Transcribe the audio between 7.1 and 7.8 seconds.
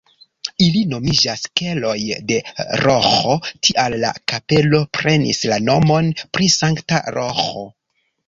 Roĥo.